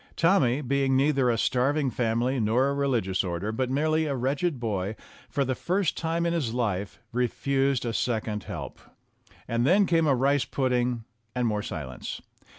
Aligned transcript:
Tommy, 0.15 0.61
being 0.61 0.97
neither 0.97 1.29
a 1.29 1.37
starving 1.37 1.91
family 1.91 2.39
nor 2.39 2.69
a 2.69 2.73
religious 2.73 3.23
order, 3.23 3.51
but 3.51 3.69
merely 3.69 4.07
a 4.07 4.15
wretched 4.15 4.59
boy, 4.59 4.95
for 5.29 5.45
the 5.45 5.53
first 5.53 5.95
time 5.95 6.25
in 6.25 6.33
his 6.33 6.55
life 6.55 6.99
refused 7.11 7.85
a 7.85 7.93
second 7.93 8.45
help. 8.45 8.79
And 9.47 9.63
then 9.63 9.85
came 9.85 10.07
a 10.07 10.15
rice 10.15 10.43
pudding 10.45 11.03
and 11.35 11.45
more 11.47 11.61
silence. 11.61 12.19